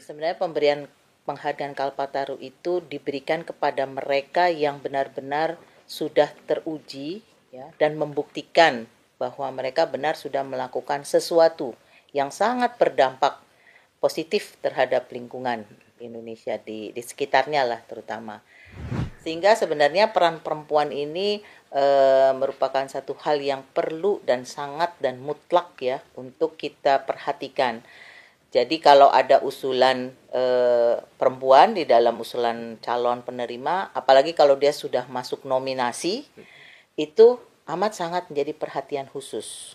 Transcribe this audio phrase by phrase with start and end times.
[0.00, 0.80] Sebenarnya pemberian
[1.28, 7.20] penghargaan Kalpataru itu diberikan kepada mereka yang benar-benar sudah teruji
[7.52, 8.88] ya dan membuktikan
[9.20, 11.76] bahwa mereka benar sudah melakukan sesuatu
[12.10, 13.38] yang sangat berdampak
[14.02, 15.62] positif terhadap lingkungan
[16.02, 18.42] Indonesia di di sekitarnya lah terutama.
[19.22, 21.38] Sehingga sebenarnya peran perempuan ini
[21.70, 21.84] e,
[22.34, 27.86] merupakan satu hal yang perlu dan sangat dan mutlak ya untuk kita perhatikan.
[28.52, 30.42] Jadi kalau ada usulan e,
[31.16, 36.28] perempuan di dalam usulan calon penerima, apalagi kalau dia sudah masuk nominasi,
[37.00, 39.72] itu amat sangat menjadi perhatian khusus.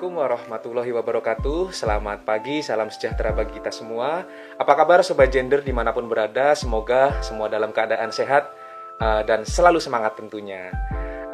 [0.00, 1.76] Assalamualaikum warahmatullahi wabarakatuh.
[1.76, 4.24] Selamat pagi, salam sejahtera bagi kita semua.
[4.56, 6.56] Apa kabar Sobat Gender di mana pun berada?
[6.56, 8.48] Semoga semua dalam keadaan sehat
[8.96, 10.72] uh, Dan selalu semangat tentunya.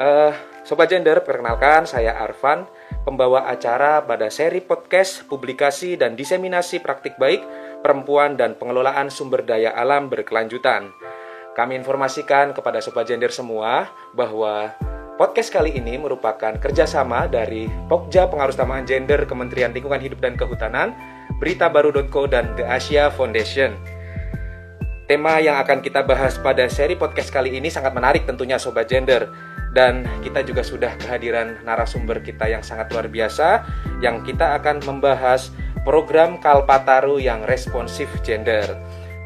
[0.03, 0.35] Uh,
[0.67, 2.67] Sobat Gender, perkenalkan saya Arfan
[3.07, 7.47] Pembawa acara pada seri podcast, publikasi, dan diseminasi praktik baik
[7.79, 10.91] Perempuan dan pengelolaan sumber daya alam berkelanjutan.
[11.55, 14.75] Kami informasikan kepada Sobat Gender semua Bahwa
[15.17, 20.93] Podcast kali ini merupakan kerjasama dari Pokja Pengarustamaan Gender Kementerian Lingkungan Hidup dan Kehutanan,
[21.41, 23.73] Beritabaru.co, dan The Asia Foundation.
[25.09, 29.25] Tema yang akan kita bahas pada seri podcast kali ini sangat menarik tentunya Sobat Gender.
[29.73, 33.65] Dan kita juga sudah kehadiran narasumber kita yang sangat luar biasa,
[34.05, 35.49] yang kita akan membahas
[35.81, 38.69] program Kalpataru yang responsif gender.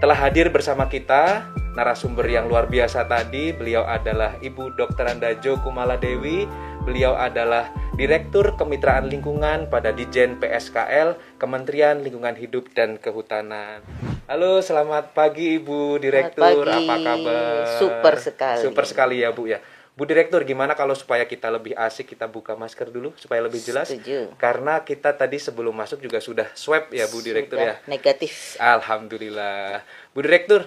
[0.01, 1.45] Telah hadir bersama kita
[1.77, 3.53] narasumber yang luar biasa tadi.
[3.53, 5.05] Beliau adalah Ibu Dr.
[5.05, 6.49] Andajo Kumala Dewi.
[6.81, 13.85] Beliau adalah Direktur Kemitraan Lingkungan pada Dijen PSKL Kementerian Lingkungan Hidup dan Kehutanan.
[14.25, 16.65] Halo, selamat pagi Ibu Direktur.
[16.65, 16.81] pagi.
[16.81, 17.69] Apa kabar?
[17.77, 18.57] Super sekali.
[18.65, 19.61] Super sekali ya Bu ya.
[20.01, 23.85] Bu Direktur, gimana kalau supaya kita lebih asik kita buka masker dulu supaya lebih jelas?
[23.85, 24.33] Setuju.
[24.33, 27.85] Karena kita tadi sebelum masuk juga sudah swab ya Bu Direktur Sudah ya.
[27.85, 28.57] Negatif.
[28.57, 29.85] Alhamdulillah.
[30.09, 30.65] Bu Direktur,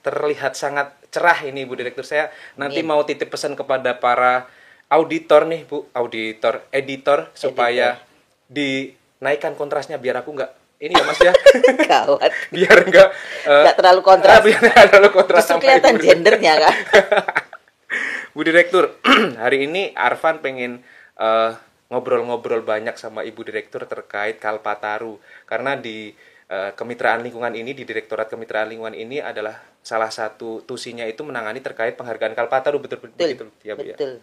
[0.00, 2.08] terlihat sangat cerah ini Bu Direktur.
[2.08, 2.88] Saya nanti Amin.
[2.88, 4.48] mau titip pesan kepada para
[4.88, 8.00] auditor nih Bu, auditor, editor supaya
[8.48, 11.36] dinaikkan kontrasnya biar aku nggak ini ya Mas ya.
[11.92, 12.32] Gawat.
[12.48, 13.08] biar nggak
[13.44, 14.40] eh, Nggak terlalu kontras.
[14.48, 16.74] biar nggak terlalu kontras Justru kelihatan gendernya kan.
[18.38, 19.02] Bu Direktur,
[19.42, 20.78] hari ini Arfan pengen
[21.18, 21.50] eh,
[21.90, 26.14] ngobrol-ngobrol banyak sama Ibu Direktur terkait Kalpataru karena di
[26.46, 31.58] eh, kemitraan lingkungan ini di Direktorat Kemitraan Lingkungan ini adalah salah satu tusinya itu menangani
[31.58, 33.30] terkait penghargaan Kalpataru betul betul, Betul.
[33.34, 33.98] betul ya Bu ya.
[33.98, 34.22] Betul.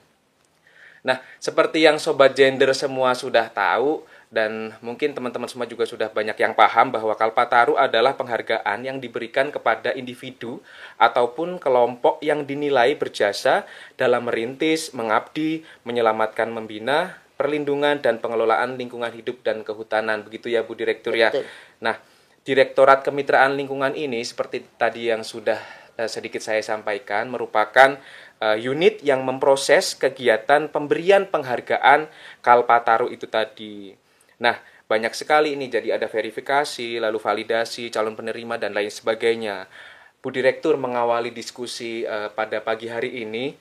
[1.03, 3.99] Nah, seperti yang sobat gender semua sudah tahu
[4.33, 9.53] dan mungkin teman-teman semua juga sudah banyak yang paham bahwa Kalpataru adalah penghargaan yang diberikan
[9.53, 10.59] kepada individu
[10.97, 13.63] ataupun kelompok yang dinilai berjasa
[13.95, 20.25] dalam merintis, mengabdi, menyelamatkan, membina, perlindungan dan pengelolaan lingkungan hidup dan kehutanan.
[20.25, 21.29] Begitu ya Bu Direktur ya.
[21.29, 21.45] Betul.
[21.83, 21.95] Nah,
[22.45, 25.57] Direktorat Kemitraan Lingkungan ini seperti tadi yang sudah
[25.97, 27.97] eh, sedikit saya sampaikan merupakan
[28.37, 32.05] eh, unit yang memproses kegiatan pemberian penghargaan
[32.45, 34.04] Kalpataru itu tadi.
[34.39, 39.65] Nah, banyak sekali ini jadi ada verifikasi, lalu validasi calon penerima dan lain sebagainya.
[40.21, 43.53] Bu Direktur mengawali diskusi eh, pada pagi hari ini.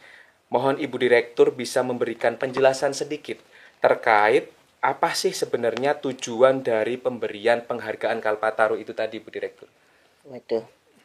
[0.53, 3.41] Mohon Ibu Direktur bisa memberikan penjelasan sedikit
[3.81, 4.53] terkait
[4.85, 9.69] apa sih sebenarnya tujuan dari pemberian penghargaan Kalpataru itu tadi Bu Direktur?
[10.29, 10.65] Waduh.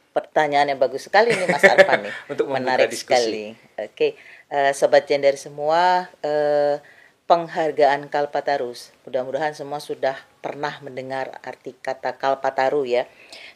[0.10, 2.14] pertanyaan yang bagus sekali nih Mas Arfan nih.
[2.28, 3.08] Untuk Menarik diskusi.
[3.08, 3.46] sekali.
[3.78, 4.18] Oke,
[4.52, 6.82] eh, sobat gender semua, eh,
[7.30, 8.90] penghargaan Kalpatarus.
[9.06, 13.06] Mudah-mudahan semua sudah pernah mendengar arti kata Kalpataru ya.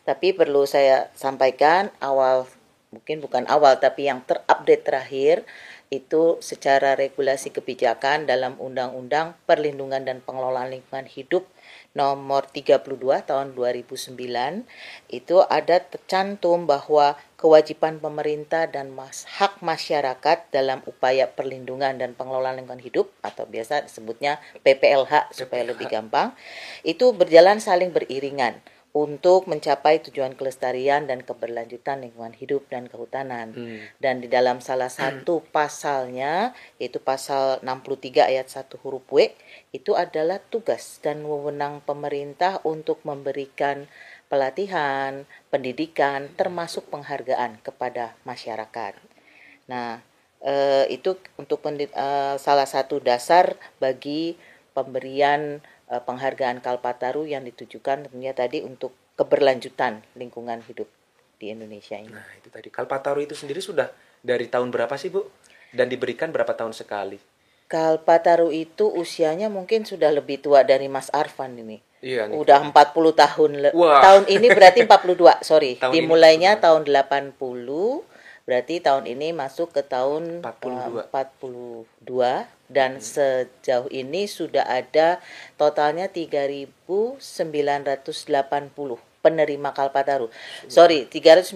[0.06, 2.46] Tapi perlu saya sampaikan awal
[2.94, 5.42] mungkin bukan awal tapi yang terupdate terakhir
[5.90, 11.50] itu secara regulasi kebijakan dalam Undang-Undang Perlindungan dan Pengelolaan Lingkungan Hidup
[11.94, 12.98] nomor 32
[13.30, 14.18] tahun 2009
[15.14, 22.58] itu ada tercantum bahwa kewajiban pemerintah dan mas, hak masyarakat dalam upaya perlindungan dan pengelolaan
[22.58, 26.34] lingkungan hidup atau biasa disebutnya PPLH supaya lebih gampang
[26.82, 28.58] itu berjalan saling beriringan
[28.94, 33.50] untuk mencapai tujuan kelestarian dan keberlanjutan lingkungan hidup dan kehutanan.
[33.58, 33.82] Hmm.
[33.98, 39.34] Dan di dalam salah satu pasalnya yaitu pasal 63 ayat 1 huruf W
[39.74, 43.90] itu adalah tugas dan wewenang pemerintah untuk memberikan
[44.30, 48.94] pelatihan, pendidikan termasuk penghargaan kepada masyarakat.
[49.74, 50.06] Nah,
[50.46, 54.38] eh, itu untuk eh, salah satu dasar bagi
[54.78, 60.90] pemberian penghargaan Kalpataru yang ditujukan tentunya tadi untuk keberlanjutan lingkungan hidup
[61.38, 62.10] di Indonesia ini.
[62.10, 63.92] Nah, itu tadi Kalpataru itu sendiri sudah
[64.24, 65.28] dari tahun berapa sih, Bu?
[65.74, 67.18] Dan diberikan berapa tahun sekali?
[67.68, 71.82] Kalpataru itu usianya mungkin sudah lebih tua dari Mas Arfan ini.
[72.04, 72.36] Iya nih.
[72.36, 72.76] Udah 40
[73.16, 73.52] tahun.
[73.74, 74.04] Wah.
[74.04, 75.80] Tahun ini berarti 42, sorry.
[75.80, 77.40] Tahun ini Dimulainya tahun 80,
[78.44, 81.00] berarti tahun ini masuk ke tahun 42.
[81.00, 85.24] eh, 42 dan sejauh ini sudah ada
[85.56, 90.28] totalnya 3980 penerima Kalpataru.
[90.68, 91.56] Sorry, 398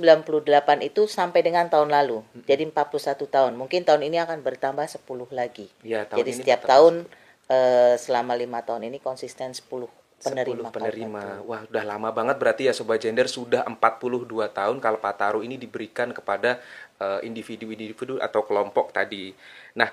[0.88, 2.24] itu sampai dengan tahun lalu.
[2.48, 3.60] Jadi 41 tahun.
[3.60, 5.04] Mungkin tahun ini akan bertambah 10
[5.36, 5.68] lagi.
[5.84, 7.04] Iya, tahun Jadi setiap tahun
[7.52, 10.70] eh, selama lima tahun ini konsisten 10 penerima.
[10.70, 11.22] 10 penerima.
[11.22, 11.50] Kalpataru.
[11.50, 16.58] Wah, udah lama banget berarti ya Sobat Gender sudah 42 tahun Kalpataru ini diberikan kepada
[16.98, 19.30] eh, individu-individu atau kelompok tadi.
[19.78, 19.90] Nah,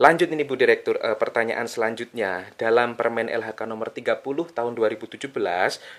[0.00, 2.48] lanjut ini Bu Direktur, eh, pertanyaan selanjutnya.
[2.56, 5.28] Dalam Permen LHK nomor 30 tahun 2017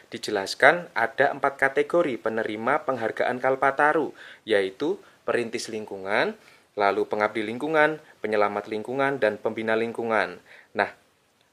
[0.09, 4.17] dijelaskan ada empat kategori penerima penghargaan Kalpataru,
[4.49, 6.33] yaitu perintis lingkungan,
[6.73, 10.39] lalu pengabdi lingkungan, penyelamat lingkungan, dan pembina lingkungan.
[10.77, 10.93] Nah,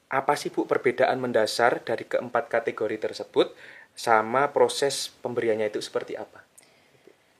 [0.09, 3.51] apa sih Bu perbedaan mendasar dari keempat kategori tersebut
[3.95, 6.43] sama proses pemberiannya itu seperti apa?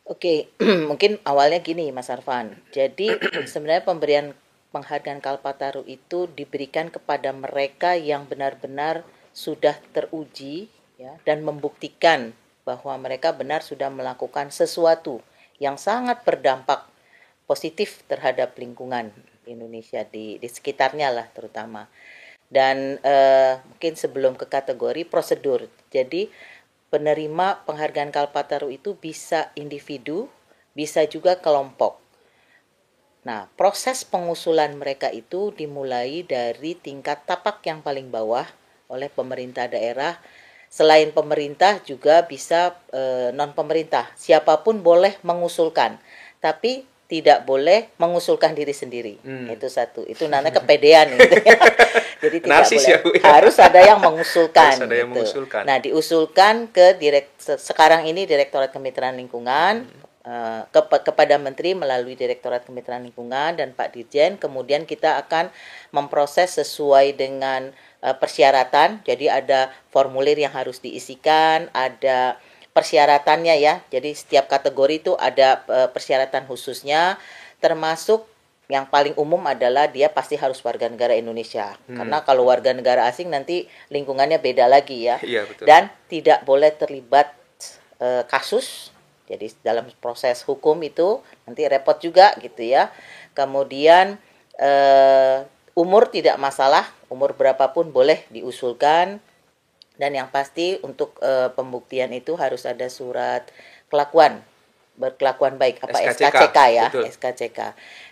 [0.05, 0.53] Oke,
[0.89, 2.57] mungkin awalnya gini Mas Arfan.
[2.69, 3.09] Jadi
[3.51, 4.27] sebenarnya pemberian
[4.69, 13.35] penghargaan Kalpataru itu diberikan kepada mereka yang benar-benar sudah teruji ya dan membuktikan bahwa mereka
[13.35, 15.23] benar sudah melakukan sesuatu
[15.59, 16.87] yang sangat berdampak
[17.45, 19.13] positif terhadap lingkungan
[19.45, 21.87] Indonesia di di sekitarnya lah terutama.
[22.47, 25.67] Dan eh, mungkin sebelum ke kategori prosedur.
[25.89, 26.29] Jadi
[26.93, 30.31] penerima penghargaan Kalpataru itu bisa individu,
[30.77, 31.99] bisa juga kelompok.
[33.25, 38.45] Nah, proses pengusulan mereka itu dimulai dari tingkat tapak yang paling bawah
[38.85, 40.21] oleh pemerintah daerah.
[40.69, 42.77] Selain pemerintah juga bisa
[43.33, 44.13] non pemerintah.
[44.13, 45.97] Siapa pun boleh mengusulkan,
[46.37, 49.21] tapi tidak boleh mengusulkan diri sendiri.
[49.21, 49.45] Hmm.
[49.45, 50.01] Itu satu.
[50.09, 51.37] Itu namanya kepedean gitu.
[52.25, 52.89] Jadi tidak Narsis boleh.
[52.89, 53.21] ya, Bu, ya?
[53.29, 54.73] Harus ada yang mengusulkan.
[54.73, 55.21] Harus ada yang gitu.
[55.21, 55.63] mengusulkan.
[55.69, 59.85] Nah, diusulkan ke direk se- sekarang ini Direktorat Kemitraan Lingkungan
[60.25, 64.41] eh, kepa- kepada Menteri melalui Direktorat Kemitraan Lingkungan dan Pak Dirjen.
[64.41, 65.53] Kemudian kita akan
[65.93, 67.69] memproses sesuai dengan
[68.01, 69.05] eh, persyaratan.
[69.05, 72.41] Jadi ada formulir yang harus diisikan, ada
[72.75, 73.79] persyaratannya ya.
[73.87, 77.15] Jadi setiap kategori itu ada eh, persyaratan khususnya
[77.63, 78.27] termasuk
[78.67, 81.77] yang paling umum adalah dia pasti harus warga negara Indonesia.
[81.87, 82.01] Hmm.
[82.01, 85.21] Karena kalau warga negara asing nanti lingkungannya beda lagi ya.
[85.23, 85.65] Iya, betul.
[85.69, 87.31] Dan tidak boleh terlibat
[88.03, 88.91] eh, kasus.
[89.25, 92.91] Jadi dalam proses hukum itu nanti repot juga gitu ya.
[93.37, 94.19] Kemudian
[94.59, 95.45] eh,
[95.77, 99.21] umur tidak masalah, umur berapapun boleh diusulkan.
[99.95, 103.47] Dan yang pasti untuk eh, pembuktian itu harus ada surat
[103.87, 104.43] kelakuan
[104.95, 107.03] berkelakuan baik apa SKCK, SKCK, ya betul.
[107.11, 107.59] SKCK.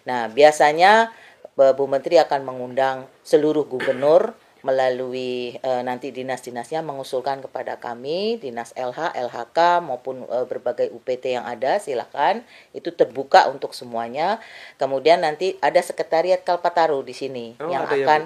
[0.04, 1.16] Nah biasanya
[1.56, 8.72] eh, Bu Menteri akan mengundang seluruh gubernur melalui eh, nanti dinas-dinasnya mengusulkan kepada kami dinas
[8.80, 14.40] LH, LHK maupun eh, berbagai UPT yang ada silakan itu terbuka untuk semuanya.
[14.80, 18.22] Kemudian nanti ada sekretariat Kalpataru di sini Oh, yang ya, akan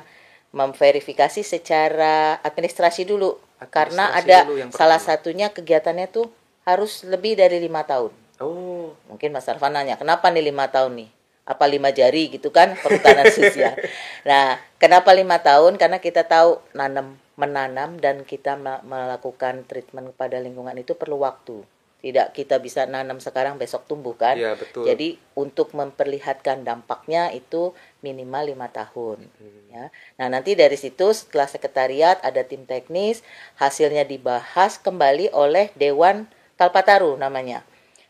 [0.53, 6.29] memverifikasi secara administrasi dulu karena ada salah satunya kegiatannya tuh
[6.61, 8.13] harus lebih dari lima tahun.
[8.37, 11.09] Oh, Mungkin Mas Arfan nanya, kenapa nih lima tahun nih?
[11.47, 13.73] Apa lima jari gitu kan perhutanan sosial?
[14.27, 15.79] Nah, kenapa lima tahun?
[15.81, 21.63] Karena kita tahu nanam menanam dan kita me- melakukan treatment kepada lingkungan itu perlu waktu.
[21.97, 24.37] tidak kita bisa nanam sekarang besok tumbuh kan.
[24.37, 24.85] Iya, betul.
[24.85, 27.73] Jadi untuk memperlihatkan dampaknya itu
[28.05, 29.25] minimal lima tahun.
[29.25, 29.61] Hmm.
[29.73, 29.85] Ya.
[30.21, 33.25] Nah nanti dari situ setelah sekretariat ada tim teknis,
[33.57, 37.61] hasilnya dibahas kembali oleh Dewan Kalpataru namanya.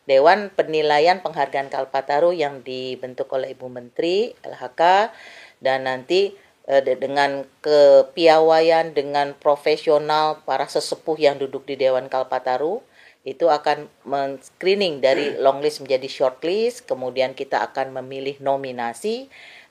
[0.08, 5.12] Dewan Penilaian Penghargaan Kalpataru yang dibentuk oleh Ibu Menteri LHK
[5.60, 6.32] dan nanti
[6.64, 12.80] eh, dengan kepiawaian dengan profesional para sesepuh yang duduk di Dewan Kalpataru
[13.28, 19.28] itu akan men-screening dari long list menjadi short list, kemudian kita akan memilih nominasi.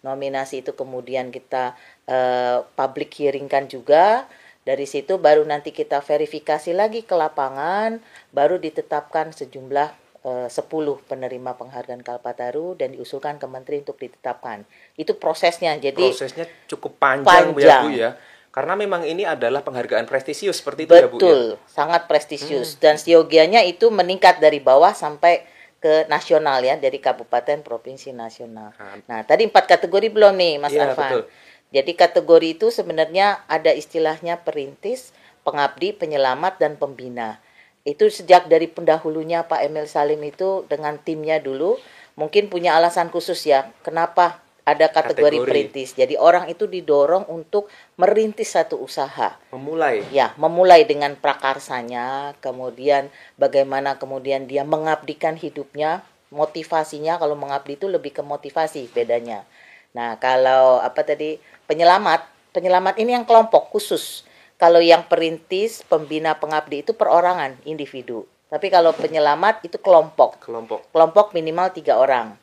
[0.07, 1.75] Nominasi itu kemudian kita
[2.07, 4.31] uh, public hearing kan juga.
[4.63, 8.03] Dari situ baru nanti kita verifikasi lagi ke lapangan,
[8.35, 9.91] baru ditetapkan sejumlah
[10.27, 14.67] eh, uh, 10 penerima penghargaan Kalpataru dan diusulkan ke menteri untuk ditetapkan.
[14.99, 15.79] Itu prosesnya.
[15.79, 17.55] Jadi prosesnya cukup panjang, panjang.
[17.55, 18.11] Bu ya, Bu ya
[18.57, 21.17] karena memang ini adalah penghargaan prestisius seperti itu Betul, ya Bu.
[21.21, 21.69] Betul, ya?
[21.69, 22.81] sangat prestisius hmm.
[22.81, 25.45] dan siogianya itu meningkat dari bawah sampai
[25.87, 28.75] ke nasional ya, dari kabupaten, provinsi, nasional.
[29.07, 31.23] Nah, tadi empat kategori belum nih, Mas ya, Arfan.
[31.23, 31.25] Betul.
[31.71, 35.15] Jadi kategori itu sebenarnya ada istilahnya perintis,
[35.47, 37.39] pengabdi, penyelamat dan pembina.
[37.87, 41.79] Itu sejak dari pendahulunya Pak Emil Salim itu dengan timnya dulu
[42.17, 45.95] mungkin punya alasan khusus ya, kenapa ada kategori, kategori perintis.
[45.95, 49.39] Jadi orang itu didorong untuk merintis satu usaha.
[49.55, 50.03] Memulai.
[50.11, 53.07] Ya, memulai dengan prakarsanya, kemudian
[53.39, 56.03] bagaimana kemudian dia mengabdikan hidupnya,
[56.35, 59.47] motivasinya kalau mengabdi itu lebih ke motivasi bedanya.
[59.95, 61.39] Nah, kalau apa tadi
[61.71, 64.27] penyelamat, penyelamat ini yang kelompok khusus.
[64.59, 68.27] Kalau yang perintis, pembina pengabdi itu perorangan, individu.
[68.51, 70.43] Tapi kalau penyelamat itu kelompok.
[70.43, 70.91] Kelompok.
[70.91, 72.35] Kelompok minimal tiga orang.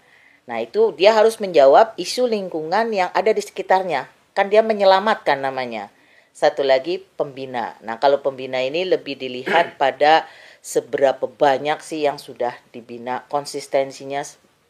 [0.43, 4.11] Nah, itu dia harus menjawab isu lingkungan yang ada di sekitarnya.
[4.35, 5.87] Kan dia menyelamatkan namanya.
[6.33, 7.77] Satu lagi pembina.
[7.85, 10.27] Nah, kalau pembina ini lebih dilihat pada
[10.63, 14.23] seberapa banyak sih yang sudah dibina, konsistensinya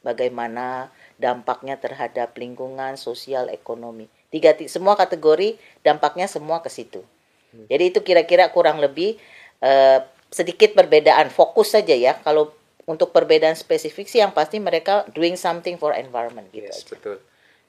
[0.05, 4.09] bagaimana, dampaknya terhadap lingkungan, sosial, ekonomi.
[4.33, 7.05] Tiga semua kategori dampaknya semua ke situ.
[7.53, 7.69] Hmm.
[7.69, 9.21] Jadi itu kira-kira kurang lebih
[9.61, 9.99] eh,
[10.33, 12.17] sedikit perbedaan fokus saja ya.
[12.25, 12.51] Kalau
[12.83, 16.67] untuk perbedaan spesifik sih yang pasti mereka doing something for environment gitu.
[16.67, 16.89] Yes, aja.
[16.95, 17.17] betul.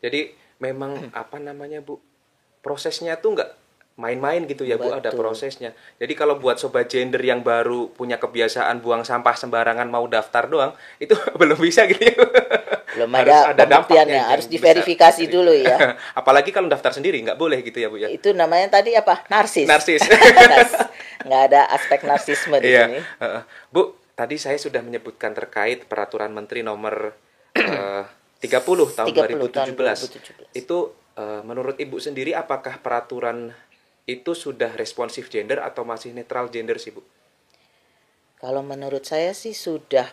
[0.02, 0.20] Jadi
[0.58, 2.02] memang apa namanya Bu?
[2.64, 3.50] Prosesnya tuh nggak
[3.94, 4.90] main-main gitu ya Betul.
[4.90, 5.70] Bu, ada prosesnya.
[6.02, 10.72] Jadi kalau buat sobat gender yang baru punya kebiasaan buang sampah sembarangan mau daftar doang,
[11.04, 12.14] itu belum bisa gitu ya.
[12.94, 15.34] Belum ada, ada dampaknya, harus diverifikasi bisa.
[15.34, 15.98] dulu ya.
[16.20, 18.10] Apalagi kalau daftar sendiri nggak boleh gitu ya Bu ya.
[18.10, 19.22] Itu namanya tadi apa?
[19.30, 19.66] Narsis.
[19.66, 20.02] Narsis.
[21.24, 22.90] nggak ada aspek narsisme di iya.
[22.90, 22.98] sini.
[23.70, 27.14] Bu, tadi saya sudah menyebutkan terkait peraturan menteri nomor
[27.58, 28.04] uh,
[28.40, 29.52] 30 tahun 30 2017.
[29.52, 29.68] Tahun
[30.54, 30.58] 2017.
[30.58, 33.50] Itu uh, menurut Ibu sendiri apakah peraturan
[34.04, 37.00] itu sudah responsif gender atau masih netral gender sih, Bu?
[38.36, 40.04] Kalau menurut saya sih sudah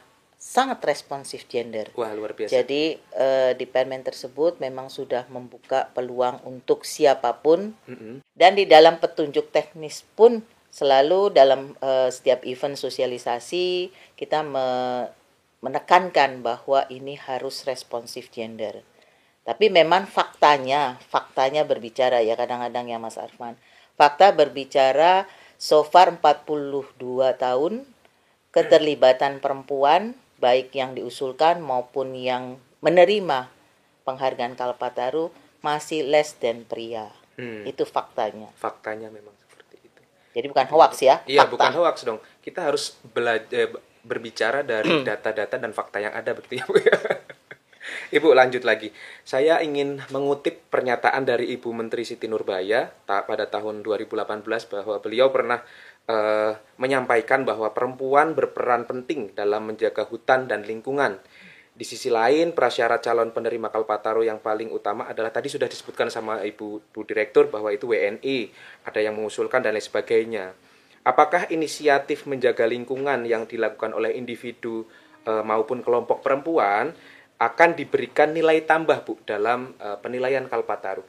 [0.42, 1.92] sangat responsif gender.
[1.94, 2.50] Wah, luar biasa.
[2.50, 8.16] Jadi uh, di permen tersebut memang sudah membuka peluang untuk siapa pun mm -hmm.
[8.34, 10.42] dan di dalam petunjuk teknis pun
[10.72, 14.68] selalu dalam uh, setiap event sosialisasi kita me
[15.62, 18.82] menekankan bahwa ini harus responsif gender.
[19.46, 23.54] Tapi memang faktanya, faktanya berbicara ya kadang-kadang ya Mas Arfan.
[23.94, 25.30] Fakta berbicara
[25.62, 26.98] so far 42
[27.38, 27.86] tahun
[28.50, 33.54] keterlibatan perempuan baik yang diusulkan maupun yang menerima
[34.02, 35.30] penghargaan Kalpataru
[35.62, 37.14] masih less than pria.
[37.38, 37.64] Hmm.
[37.70, 38.50] Itu faktanya.
[38.58, 39.41] Faktanya memang.
[40.32, 41.16] Jadi bukan hoax ya?
[41.28, 42.20] Iya, bukan hoax dong.
[42.40, 43.70] Kita harus belajar eh,
[44.02, 46.76] berbicara dari data-data dan fakta yang ada begitu ya, Bu.
[48.16, 48.92] Ibu lanjut lagi.
[49.24, 55.64] Saya ingin mengutip pernyataan dari Ibu Menteri Siti Nurbaya pada tahun 2018 bahwa beliau pernah
[56.12, 61.24] uh, menyampaikan bahwa perempuan berperan penting dalam menjaga hutan dan lingkungan
[61.82, 66.46] di sisi lain, prasyarat calon penerima Kalpataru yang paling utama adalah tadi sudah disebutkan sama
[66.46, 68.54] Ibu Bu Direktur bahwa itu WNI,
[68.86, 70.54] ada yang mengusulkan dan lain sebagainya.
[71.02, 74.86] Apakah inisiatif menjaga lingkungan yang dilakukan oleh individu
[75.26, 76.94] e, maupun kelompok perempuan
[77.42, 81.02] akan diberikan nilai tambah Bu dalam e, penilaian Kalpataru?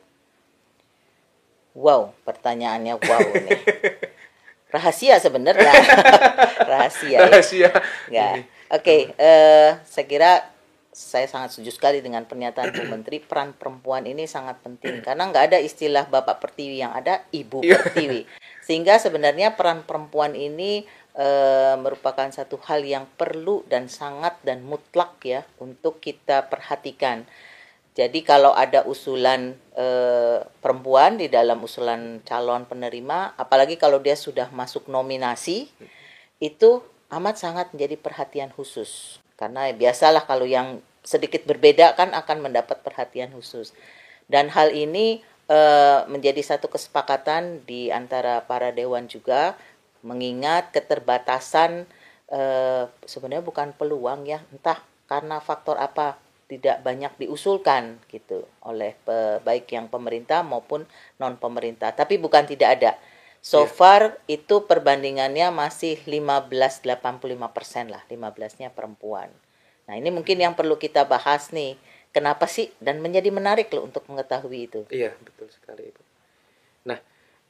[1.77, 3.61] Wow, pertanyaannya wow nih.
[4.73, 5.69] Rahasia sebenarnya.
[6.65, 7.19] Rahasia.
[7.29, 7.71] Rahasia.
[8.09, 8.41] Ya.
[8.41, 10.33] Oke, okay, uh, eh, saya kira
[10.93, 13.19] saya sangat setuju sekali dengan pernyataan Bu Menteri.
[13.19, 17.81] Peran perempuan ini sangat penting karena nggak ada istilah bapak pertiwi yang ada ibu iya.
[17.81, 18.29] pertiwi.
[18.61, 20.85] Sehingga sebenarnya peran perempuan ini
[21.17, 21.29] e,
[21.81, 27.25] merupakan satu hal yang perlu dan sangat dan mutlak ya untuk kita perhatikan.
[27.93, 29.87] Jadi kalau ada usulan e,
[30.61, 35.69] perempuan di dalam usulan calon penerima apalagi kalau dia sudah masuk nominasi
[36.43, 36.83] itu
[37.13, 39.21] amat sangat menjadi perhatian khusus.
[39.37, 43.77] Karena biasalah kalau yang sedikit berbeda kan akan mendapat perhatian khusus.
[44.31, 45.59] Dan hal ini e,
[46.09, 49.59] menjadi satu kesepakatan di antara para dewan juga
[50.01, 51.85] mengingat keterbatasan
[52.31, 52.41] e,
[53.05, 56.17] sebenarnya bukan peluang ya entah karena faktor apa
[56.49, 60.85] tidak banyak diusulkan gitu oleh pe, baik yang pemerintah maupun
[61.17, 62.93] non pemerintah tapi bukan tidak ada
[63.43, 63.75] So yeah.
[63.75, 69.35] far itu perbandingannya masih 15-85 persen lah, 15-nya perempuan.
[69.91, 71.75] Nah ini mungkin yang perlu kita bahas nih,
[72.15, 74.81] kenapa sih dan menjadi menarik loh untuk mengetahui itu.
[74.95, 76.03] Iya betul sekali Ibu.
[76.87, 76.99] Nah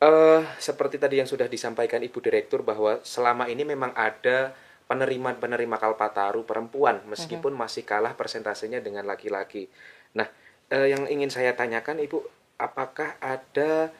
[0.00, 4.56] uh, seperti tadi yang sudah disampaikan Ibu Direktur bahwa selama ini memang ada
[4.88, 7.62] penerima-penerima Kalpataru perempuan meskipun uh -huh.
[7.68, 9.68] masih kalah persentasenya dengan laki-laki.
[10.16, 10.30] Nah
[10.72, 12.16] uh, yang ingin saya tanyakan Ibu,
[12.56, 13.92] apakah ada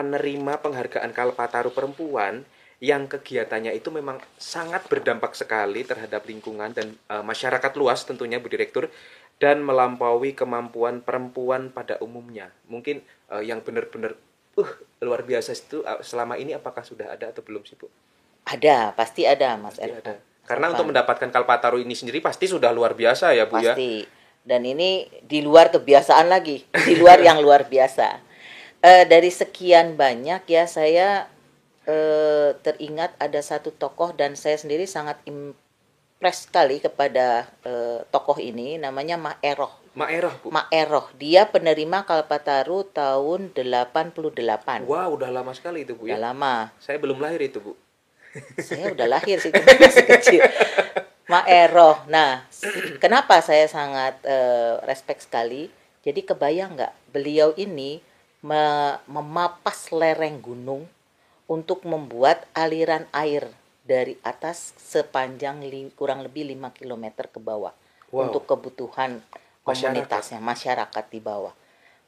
[0.00, 2.40] penerima penghargaan Kalpataru perempuan
[2.80, 8.48] yang kegiatannya itu memang sangat berdampak sekali terhadap lingkungan dan e, masyarakat luas tentunya Bu
[8.48, 8.88] Direktur
[9.36, 12.48] dan melampaui kemampuan perempuan pada umumnya.
[12.72, 14.16] Mungkin e, yang benar-benar
[14.56, 14.72] uh
[15.04, 17.92] luar biasa itu selama ini apakah sudah ada atau belum sih Bu?
[18.48, 20.16] Ada, pasti ada Mas pasti ada.
[20.48, 23.68] Karena untuk mendapatkan Kalpataru ini sendiri pasti sudah luar biasa ya Bu pasti.
[23.68, 23.74] ya.
[23.76, 23.92] Pasti.
[24.40, 28.29] Dan ini di luar kebiasaan lagi, di luar yang luar biasa
[28.84, 31.28] uh, dari sekian banyak ya saya
[31.86, 38.80] uh, teringat ada satu tokoh dan saya sendiri sangat impress sekali kepada uh, tokoh ini
[38.80, 39.72] namanya Ma Eroh.
[39.90, 40.48] Ma Eroh, Bu.
[40.54, 41.10] Ma Eroh.
[41.18, 44.86] Dia penerima Kalpataru tahun 88.
[44.86, 46.26] Wow, udah lama sekali itu, Bu udah ya.
[46.30, 46.70] lama.
[46.78, 47.74] Saya belum lahir itu, Bu.
[48.62, 50.40] saya udah lahir sih, masih kecil.
[51.26, 52.06] Ma Eroh.
[52.06, 52.46] Nah,
[53.02, 55.66] kenapa saya sangat uh, respect sekali?
[56.06, 57.98] Jadi kebayang nggak beliau ini
[58.40, 60.88] memapas lereng gunung
[61.50, 63.50] untuk membuat aliran air
[63.84, 65.60] dari atas sepanjang
[65.98, 67.74] kurang lebih 5 km ke bawah
[68.14, 68.28] wow.
[68.30, 69.18] untuk kebutuhan
[69.66, 70.88] komunitasnya masyarakat.
[70.88, 71.54] masyarakat di bawah.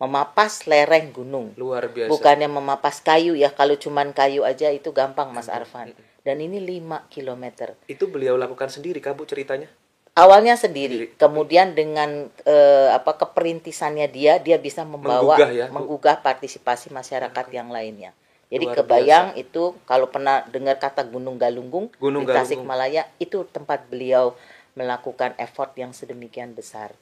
[0.02, 1.54] Memapas lereng gunung.
[1.54, 2.10] Luar biasa.
[2.10, 5.94] Bukannya memapas kayu ya kalau cuman kayu aja itu gampang Mas Arfan.
[6.22, 9.66] Dan ini 5 km itu beliau lakukan sendiri kabu ceritanya
[10.12, 16.92] awalnya sendiri, kemudian dengan uh, apa keperintisannya dia dia bisa membawa menggugah, ya, menggugah partisipasi
[16.92, 18.12] masyarakat yang lainnya.
[18.52, 19.40] Jadi Luar kebayang biasa.
[19.40, 24.36] itu kalau pernah dengar kata Gunung Galunggung Gunung di Tasikmalaya itu tempat beliau
[24.76, 26.92] melakukan effort yang sedemikian besar.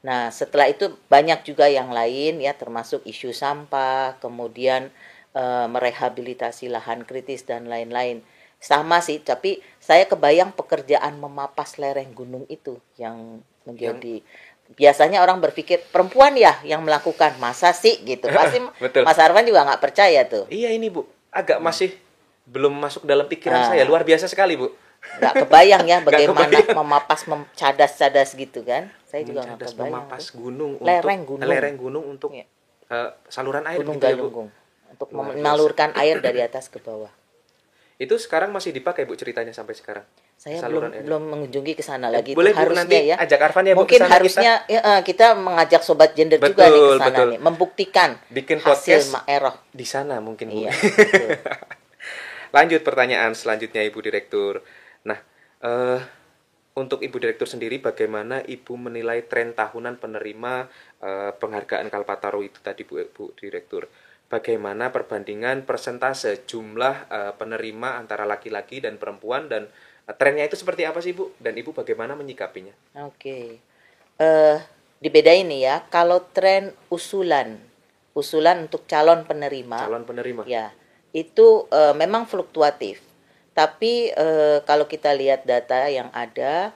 [0.00, 4.92] Nah, setelah itu banyak juga yang lain ya termasuk isu sampah, kemudian
[5.32, 8.24] uh, merehabilitasi lahan kritis dan lain-lain
[8.60, 14.78] sama sih tapi saya kebayang pekerjaan memapas lereng gunung itu yang menjadi yang...
[14.78, 19.02] biasanya orang berpikir perempuan ya yang melakukan masa sih gitu pasti Betul.
[19.02, 21.02] Mas Arvan juga nggak percaya tuh iya ini bu
[21.34, 21.66] agak hmm.
[21.66, 21.90] masih
[22.46, 23.68] belum masuk dalam pikiran nah.
[23.74, 24.70] saya luar biasa sekali bu
[25.18, 26.78] nggak kebayang ya bagaimana kebayang.
[26.78, 27.20] memapas
[27.58, 32.30] cadas-cadas gitu kan saya juga nggak kebayang memapas gunung lereng untuk, gunung lereng gunung untuk
[32.30, 32.46] ya.
[32.94, 34.46] uh, saluran air gunung gitu ya, bu?
[34.94, 37.10] untuk menyalurkan air dari atas ke bawah
[38.00, 40.08] itu sekarang masih dipakai Bu ceritanya sampai sekarang.
[40.40, 41.04] Saya belum air.
[41.04, 42.32] belum mengunjungi ke sana lagi.
[42.32, 43.16] Boleh itu harusnya nanti ya.
[43.20, 44.72] ajak Arfan ya Mungkin harusnya kita.
[44.72, 49.04] Ya, uh, kita mengajak sobat gender betul, juga nih ke sana nih, membuktikan bikin hasil
[49.12, 50.64] Maeroh di sana mungkin Bu.
[50.64, 50.72] Iya,
[52.56, 54.64] Lanjut pertanyaan selanjutnya Ibu Direktur.
[55.04, 55.20] Nah,
[55.60, 56.00] uh,
[56.80, 60.72] untuk Ibu Direktur sendiri bagaimana Ibu menilai tren tahunan penerima
[61.04, 63.92] uh, penghargaan Kalpataru itu tadi Bu, Bu Direktur?
[64.30, 69.66] Bagaimana perbandingan persentase jumlah uh, penerima antara laki-laki dan perempuan dan
[70.06, 72.72] uh, trennya itu seperti apa sih Bu dan Ibu bagaimana menyikapinya?
[73.04, 73.18] Oke.
[73.18, 73.44] Okay.
[74.16, 74.56] Uh, eh,
[75.02, 75.76] dibedain nih ya.
[75.90, 77.58] Kalau tren usulan
[78.10, 80.74] usulan untuk calon penerima calon penerima ya
[81.10, 83.02] itu uh, memang fluktuatif.
[83.50, 86.70] Tapi uh, kalau kita lihat data yang ada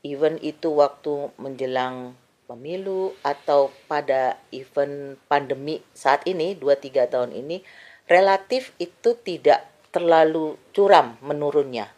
[0.00, 7.60] even itu waktu menjelang pemilu atau pada event pandemi saat ini 2-3 tahun ini
[8.06, 11.90] relatif itu tidak terlalu curam menurunnya.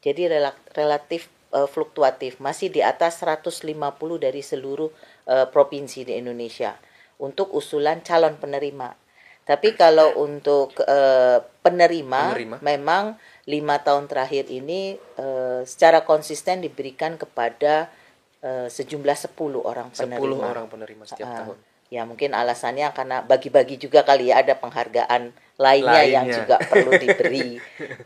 [0.00, 0.30] Jadi
[0.76, 3.66] relatif uh, fluktuatif, masih di atas 150
[4.22, 4.90] dari seluruh
[5.26, 6.78] uh, provinsi di Indonesia
[7.18, 8.94] untuk usulan calon penerima.
[9.46, 13.14] Tapi kalau untuk uh, penerima, penerima memang
[13.46, 17.86] lima tahun terakhir ini uh, secara konsisten diberikan kepada
[18.42, 20.42] uh, sejumlah 10 orang penerima.
[20.44, 21.56] 10 orang penerima setiap uh, tahun.
[21.86, 26.12] Ya mungkin alasannya karena bagi-bagi juga kali ya ada penghargaan lainnya, lainnya.
[26.12, 27.62] yang juga perlu diberi.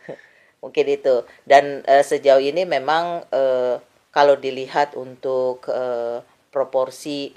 [0.63, 1.25] mungkin itu.
[1.49, 3.81] Dan uh, sejauh ini memang uh,
[4.13, 6.21] kalau dilihat untuk uh,
[6.53, 7.33] proporsi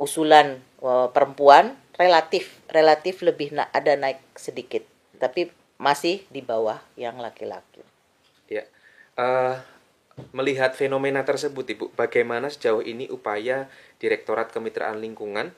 [0.00, 4.82] usulan uh, perempuan relatif relatif lebih na ada naik sedikit,
[5.20, 7.84] tapi masih di bawah yang laki-laki.
[8.48, 8.64] Ya.
[9.12, 9.60] Uh,
[10.30, 15.52] melihat fenomena tersebut Ibu, bagaimana sejauh ini upaya Direktorat Kemitraan Lingkungan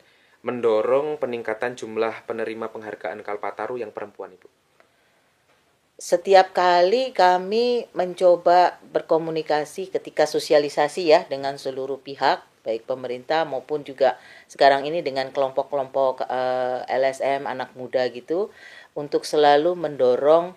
[0.45, 4.49] mendorong peningkatan jumlah penerima penghargaan Kalpataru yang perempuan Ibu?
[5.95, 14.17] Setiap kali kami mencoba berkomunikasi ketika sosialisasi ya dengan seluruh pihak baik pemerintah maupun juga
[14.49, 18.49] sekarang ini dengan kelompok-kelompok eh, LSM anak muda gitu
[18.97, 20.57] untuk selalu mendorong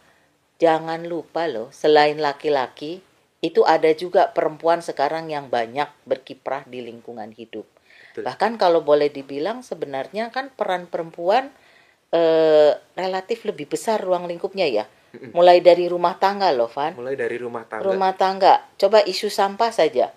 [0.58, 3.04] jangan lupa loh selain laki-laki
[3.40, 7.66] itu ada juga perempuan sekarang yang banyak berkiprah di lingkungan hidup.
[8.12, 8.26] Betul.
[8.26, 11.54] Bahkan kalau boleh dibilang sebenarnya kan peran perempuan
[12.12, 14.86] uh, relatif lebih besar ruang lingkupnya ya.
[15.34, 16.94] Mulai dari rumah tangga loh, Van.
[16.94, 17.86] Mulai dari rumah tangga.
[17.86, 18.54] Rumah tangga.
[18.78, 20.14] Coba isu sampah saja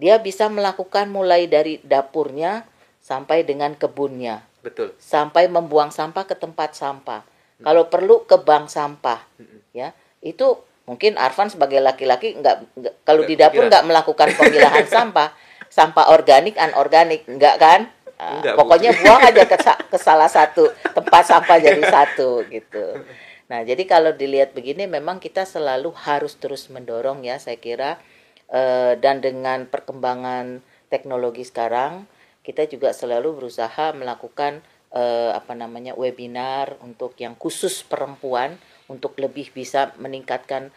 [0.00, 2.64] dia bisa melakukan mulai dari dapurnya
[3.02, 4.46] sampai dengan kebunnya.
[4.64, 4.94] Betul.
[5.00, 7.20] Sampai membuang sampah ke tempat sampah.
[7.24, 7.64] Hmm.
[7.68, 9.20] Kalau perlu ke bank sampah.
[9.40, 9.60] Hmm.
[9.74, 9.96] Ya.
[10.24, 12.66] Itu mungkin Arfan sebagai laki-laki enggak,
[13.06, 15.30] kalau di dapur nggak melakukan pemilahan sampah,
[15.70, 17.80] sampah organik anorganik enggak kan?
[18.18, 19.06] Ah, enggak, pokoknya bu.
[19.06, 23.06] buang aja ke, ke salah satu tempat sampah jadi satu gitu.
[23.46, 28.02] Nah, jadi kalau dilihat begini memang kita selalu harus terus mendorong ya saya kira
[28.50, 30.58] Eh, dan dengan perkembangan
[30.90, 32.10] teknologi sekarang
[32.42, 34.58] kita juga selalu berusaha melakukan
[34.90, 38.58] uh, apa namanya webinar untuk yang khusus perempuan
[38.90, 40.74] untuk lebih bisa meningkatkan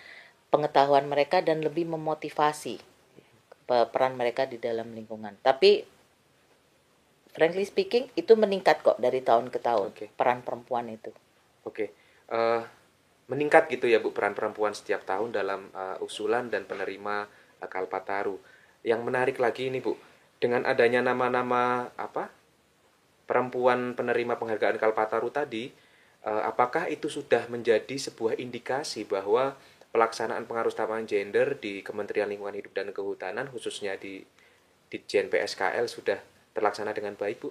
[0.54, 2.78] pengetahuan mereka dan lebih memotivasi
[3.66, 5.34] peran mereka di dalam lingkungan.
[5.42, 5.82] Tapi
[7.34, 10.08] frankly speaking itu meningkat kok dari tahun ke tahun okay.
[10.14, 11.10] peran perempuan itu.
[11.66, 11.74] Oke.
[11.74, 11.88] Okay.
[12.30, 12.62] Uh, eh,
[13.34, 17.26] meningkat gitu ya Bu peran perempuan setiap tahun dalam uh, usulan dan penerima
[17.64, 18.38] Kalpataru.
[18.84, 19.96] Yang menarik lagi ini Bu,
[20.38, 22.28] dengan adanya nama-nama apa
[23.24, 25.72] perempuan penerima penghargaan Kalpataru tadi,
[26.24, 29.60] apakah itu sudah menjadi sebuah indikasi bahwa
[29.92, 34.24] pelaksanaan pengaruh utamaan gender di Kementerian Lingkungan Hidup dan Kehutanan khususnya di
[34.88, 36.18] di JNPSKL sudah
[36.56, 37.50] terlaksana dengan baik Bu?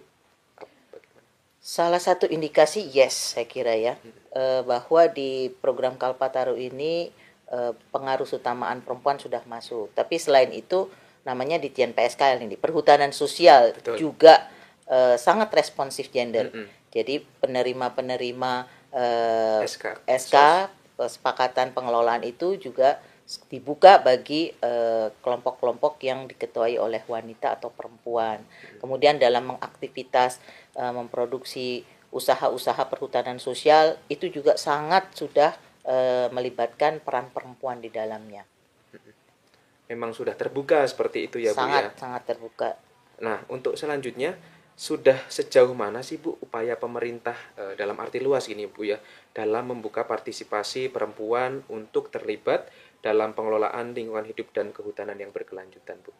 [1.62, 4.34] Salah satu indikasi yes saya kira ya hmm.
[4.34, 7.12] eh, bahwa di program Kalpataru ini
[7.52, 9.92] Eh, pengaruh utamaan perempuan sudah masuk.
[9.92, 10.88] Tapi selain itu
[11.20, 14.00] namanya di TNPSK ini perhutanan sosial Betul.
[14.00, 14.48] juga
[15.16, 16.52] sangat responsif gender.
[16.52, 16.68] Mm -hmm.
[16.92, 18.52] Jadi penerima-penerima
[18.92, 20.36] uh, SK, SK
[21.00, 23.00] kesepakatan pengelolaan itu juga
[23.48, 24.52] dibuka bagi
[25.24, 28.44] kelompok-kelompok uh, yang diketuai oleh wanita atau perempuan.
[28.76, 30.36] Kemudian dalam mengaktivitas
[30.76, 38.44] uh, memproduksi usaha-usaha perhutanan sosial itu juga sangat sudah e, melibatkan peran perempuan di dalamnya.
[39.88, 41.98] Memang sudah terbuka seperti itu ya sangat, Bu ya.
[41.98, 42.70] Sangat terbuka.
[43.24, 44.36] Nah, untuk selanjutnya
[44.72, 48.98] sudah sejauh mana sih Bu upaya pemerintah e, dalam arti luas ini Bu ya
[49.36, 52.72] dalam membuka partisipasi perempuan untuk terlibat
[53.04, 56.12] dalam pengelolaan lingkungan hidup dan kehutanan yang berkelanjutan Bu.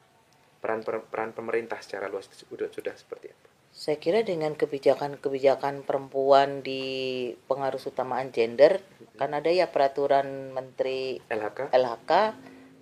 [0.63, 3.49] Peran peran pemerintah secara luas sudah sudah seperti apa?
[3.73, 9.17] Saya kira dengan kebijakan-kebijakan perempuan di pengaruh utamaan gender, hmm.
[9.17, 12.13] kan ada ya peraturan Menteri LHK, LHK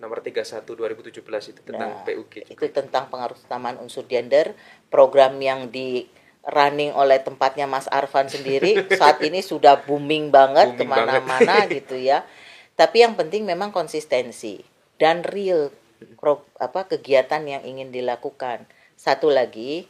[0.01, 1.21] nomor 31 2017
[1.53, 2.41] itu tentang nah, PUG.
[2.41, 2.49] Juga.
[2.49, 4.57] Itu tentang pengaruh utamaan unsur gender,
[4.89, 6.09] program yang di
[6.41, 12.25] running oleh tempatnya Mas Arfan sendiri saat ini sudah booming banget ke mana-mana gitu ya.
[12.79, 14.65] Tapi yang penting memang konsistensi
[14.97, 15.69] dan real
[16.57, 18.65] apa kegiatan yang ingin dilakukan.
[18.97, 19.85] Satu lagi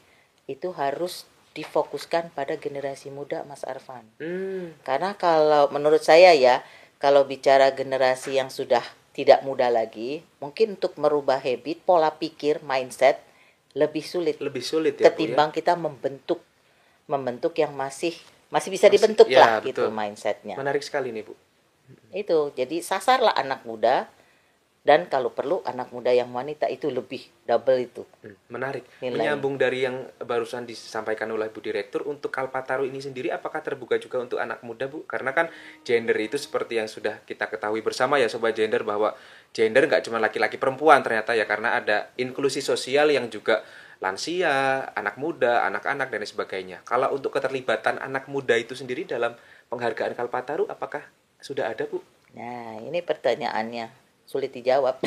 [0.52, 1.24] itu harus
[1.56, 4.04] difokuskan pada generasi muda Mas Arfan.
[4.20, 4.76] Hmm.
[4.84, 6.64] Karena kalau menurut saya ya,
[7.00, 13.20] kalau bicara generasi yang sudah tidak muda lagi, mungkin untuk merubah habit, pola pikir, mindset
[13.76, 14.40] lebih sulit.
[14.40, 15.12] Lebih sulit ya.
[15.12, 15.58] Ketimbang Bu, ya?
[15.60, 16.40] kita membentuk
[17.08, 18.16] membentuk yang masih
[18.52, 19.68] masih bisa dibentuk ya, lah betul.
[19.72, 20.56] gitu mindsetnya.
[20.56, 21.36] Menarik sekali nih Bu.
[22.12, 24.08] Itu jadi sasarlah anak muda
[24.82, 28.02] dan kalau perlu anak muda yang wanita itu lebih double itu.
[28.26, 28.82] Hmm, menarik.
[28.98, 29.14] Nilai.
[29.14, 34.18] Menyambung dari yang barusan disampaikan oleh Bu Direktur untuk Kalpataru ini sendiri apakah terbuka juga
[34.18, 35.06] untuk anak muda Bu?
[35.06, 35.54] Karena kan
[35.86, 39.14] gender itu seperti yang sudah kita ketahui bersama ya sobat gender bahwa
[39.54, 43.62] gender nggak cuma laki-laki perempuan ternyata ya karena ada inklusi sosial yang juga
[44.02, 46.82] lansia, anak muda, anak-anak dan sebagainya.
[46.90, 49.38] Kalau untuk keterlibatan anak muda itu sendiri dalam
[49.70, 51.06] penghargaan Kalpataru apakah
[51.38, 52.02] sudah ada Bu?
[52.34, 54.01] Nah, ini pertanyaannya
[54.32, 55.04] sulit dijawab.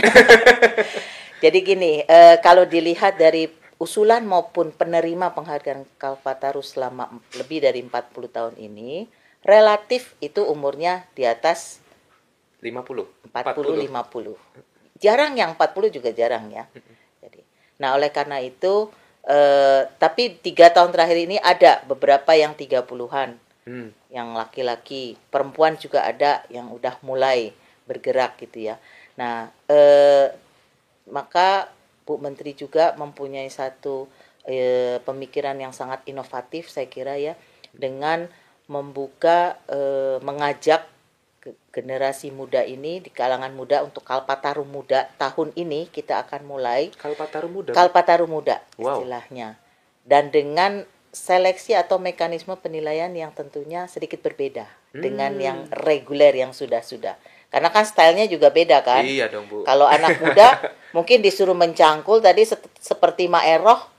[1.45, 3.49] Jadi gini, e, kalau dilihat dari
[3.81, 7.09] usulan maupun penerima penghargaan Kalpataru selama
[7.41, 9.09] lebih dari 40 tahun ini,
[9.41, 11.81] relatif itu umurnya di atas
[12.61, 13.33] 50.
[13.33, 15.01] 40 40 50.
[15.01, 16.65] Jarang yang 40 juga jarang ya.
[17.21, 17.41] Jadi,
[17.81, 18.89] nah oleh karena itu
[19.25, 19.39] e,
[20.01, 23.37] tapi tiga tahun terakhir ini ada beberapa yang 30-an.
[23.65, 23.93] Hmm.
[24.13, 27.53] Yang laki-laki, perempuan juga ada yang udah mulai
[27.85, 28.81] bergerak gitu ya.
[29.15, 30.29] Nah, eh,
[31.09, 31.71] maka
[32.05, 34.09] Bu Menteri juga mempunyai satu
[34.45, 37.33] eh, pemikiran yang sangat inovatif saya kira ya
[37.73, 38.29] dengan
[38.69, 40.85] membuka eh, mengajak
[41.73, 47.49] generasi muda ini di kalangan muda untuk Kalpataru Muda tahun ini kita akan mulai Kalpataru
[47.53, 47.73] Muda.
[47.77, 49.05] Kalpataru Muda Wow.
[49.05, 49.61] istilahnya.
[50.05, 55.45] Dan dengan seleksi atau mekanisme penilaian yang tentunya sedikit berbeda dengan Hmm.
[55.45, 57.15] yang reguler yang sudah-sudah.
[57.55, 59.07] Karena kan stylenya juga beda kan.
[59.07, 59.63] Iya dong, Bu.
[59.63, 60.59] Kalau anak muda
[60.97, 63.95] mungkin disuruh mencangkul tadi se- seperti Maeroh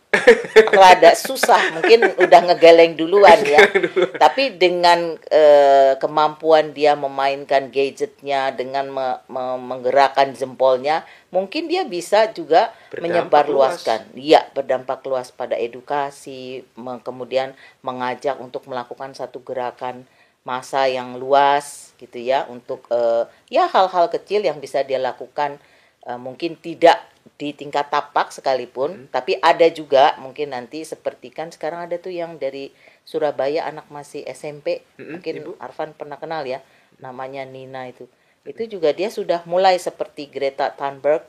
[0.72, 3.60] rada susah mungkin udah ngegeleng duluan ya
[4.24, 12.32] tapi dengan eh, kemampuan dia memainkan gadgetnya dengan me- me- menggerakkan jempolnya mungkin dia bisa
[12.32, 17.52] juga Berdampak menyebarluaskan iya berdampak luas pada edukasi me- kemudian
[17.84, 20.08] mengajak untuk melakukan satu gerakan
[20.46, 25.58] masa yang luas gitu ya untuk eh, ya hal-hal kecil yang bisa dia lakukan
[26.06, 27.02] eh, mungkin tidak
[27.36, 32.38] di tingkat tapak sekalipun, tapi ada juga mungkin nanti seperti kan sekarang ada tuh yang
[32.40, 32.72] dari
[33.04, 35.52] Surabaya anak masih SMP, Mm-mm, mungkin Ibu.
[35.60, 36.64] Arfan pernah kenal ya,
[37.02, 38.08] namanya Nina itu.
[38.46, 41.26] Itu juga dia sudah mulai seperti Greta Thunberg,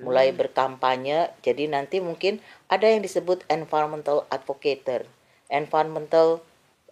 [0.00, 1.34] mulai berkampanye.
[1.44, 5.04] Jadi nanti mungkin ada yang disebut environmental advocator,
[5.52, 6.40] environmental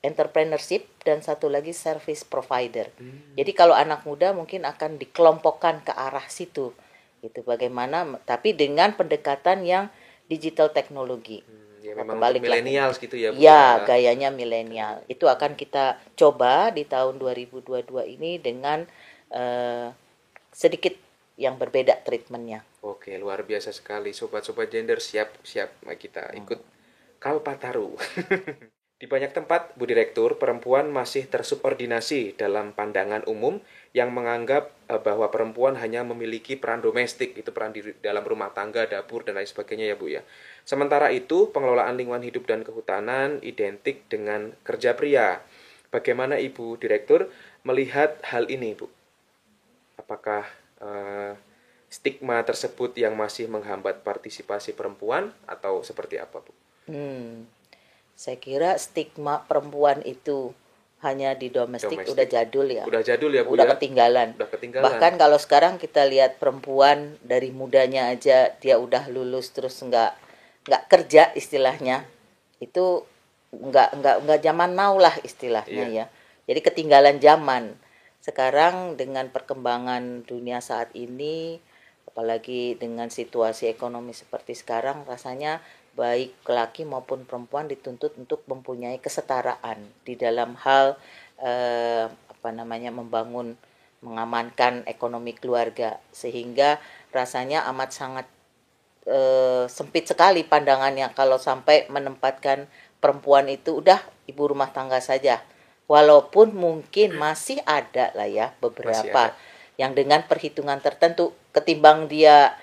[0.03, 2.91] entrepreneurship dan satu lagi service provider.
[3.35, 6.75] Jadi kalau anak muda mungkin akan dikelompokkan ke arah situ
[7.23, 7.41] gitu.
[7.43, 9.91] Bagaimana tapi dengan pendekatan yang
[10.31, 11.43] digital teknologi.
[11.43, 13.41] Hmm, ya memang ke- milenials gitu ya, Bu.
[13.41, 18.87] ya gayanya milenial itu akan kita coba di tahun 2022 ini dengan
[19.35, 19.89] eh,
[20.55, 20.95] sedikit
[21.39, 22.67] yang berbeda treatmentnya.
[22.83, 24.11] Oke, luar biasa sekali.
[24.11, 26.59] Sobat-sobat gender siap siap kita ikut
[27.19, 27.99] Kalpataru.
[28.99, 33.63] Di banyak tempat, Bu Direktur, perempuan masih tersubordinasi dalam pandangan umum
[33.95, 38.91] yang menganggap eh, bahwa perempuan hanya memiliki peran domestik, itu peran di dalam rumah tangga,
[38.91, 40.27] dapur, dan lain sebagainya ya Bu ya.
[40.67, 45.47] Sementara itu, pengelolaan lingkungan hidup dan kehutanan identik dengan kerja pria.
[45.95, 47.31] Bagaimana Ibu Direktur
[47.63, 48.91] melihat hal ini, Bu?
[49.95, 50.43] Apakah
[50.83, 51.39] eh,
[51.87, 56.51] stigma tersebut yang masih menghambat partisipasi perempuan atau seperti apa, Bu?
[56.91, 57.45] Hmm,
[58.19, 60.51] saya kira stigma perempuan itu
[60.99, 62.11] hanya di domestik, Domestik.
[62.19, 63.79] udah jadul ya, Udah jadul ya, Bu udah ya?
[63.79, 64.35] ketinggalan.
[64.35, 64.83] Udah ketinggalan.
[64.91, 70.19] Bahkan kalau sekarang kita lihat perempuan dari mudanya aja dia udah lulus terus nggak
[70.67, 72.03] nggak kerja istilahnya
[72.59, 73.07] itu
[73.55, 75.95] nggak nggak nggak zaman now lah istilahnya Iya.
[76.03, 76.05] ya.
[76.51, 77.79] Jadi ketinggalan zaman.
[78.19, 81.63] Sekarang dengan perkembangan dunia saat ini
[82.11, 85.63] apalagi dengan situasi ekonomi seperti sekarang rasanya
[85.99, 90.95] baik laki maupun perempuan dituntut untuk mempunyai kesetaraan di dalam hal
[91.43, 93.59] eh, apa namanya membangun
[93.99, 95.99] mengamankan ekonomi keluarga.
[96.15, 96.79] Sehingga
[97.11, 98.27] rasanya amat sangat
[99.11, 102.71] eh, sempit sekali pandangannya kalau sampai menempatkan
[103.03, 103.99] perempuan itu udah
[104.31, 105.43] ibu rumah tangga saja.
[105.91, 109.35] Walaupun mungkin masih ada lah ya beberapa
[109.81, 112.55] yang dengan perhitungan tertentu ketimbang dia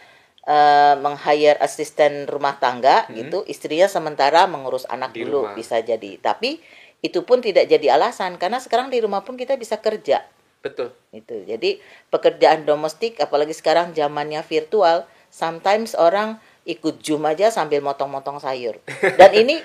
[0.46, 5.18] eh, meng-hire asisten rumah tangga gitu istrinya sementara mengurus anak Hmm.
[5.18, 5.54] Di dulu rumah.
[5.54, 6.62] bisa jadi tapi
[7.00, 10.26] itu pun tidak jadi alasan karena sekarang di rumah pun kita bisa kerja
[10.60, 10.94] Betul.
[11.12, 11.78] itu jadi
[12.10, 18.82] pekerjaan domestik apalagi sekarang zamannya virtual sometimes orang ikut zoom aja sambil motong-motong sayur
[19.20, 19.62] dan ini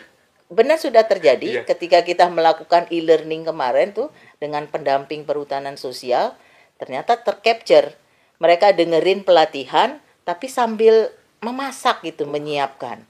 [0.47, 1.65] benar sudah terjadi Iya.
[1.65, 6.37] ketika kita melakukan e-learning kemarin tuh dengan pendamping perhutanan sosial
[6.77, 7.97] ternyata tercapture
[8.37, 13.03] mereka dengerin pelatihan tapi sambil memasak gitu menyiapkan.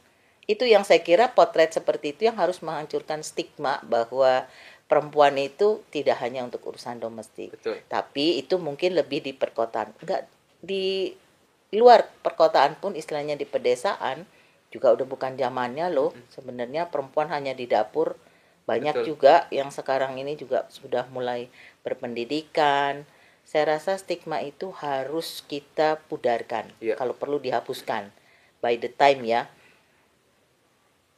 [0.47, 4.47] Itu yang saya kira potret seperti itu yang harus menghancurkan stigma bahwa
[4.91, 7.55] perempuan itu tidak hanya untuk urusan domestik.
[7.55, 7.79] Betul.
[7.87, 9.95] tapi itu mungkin lebih di perkotaan.
[10.03, 10.27] Enggak
[10.59, 11.15] di
[11.71, 14.27] luar perkotaan pun istilahnya di pedesaan
[14.75, 16.11] juga udah bukan zamannya loh.
[16.35, 18.19] Sebenarnya perempuan hanya di dapur.
[18.67, 19.07] Banyak Betul.
[19.15, 21.51] juga yang sekarang ini juga sudah mulai
[21.83, 23.03] berpendidikan
[23.51, 26.95] saya rasa stigma itu harus kita pudarkan Iya.
[26.95, 28.15] kalau perlu dihapuskan
[28.63, 29.51] by the time ya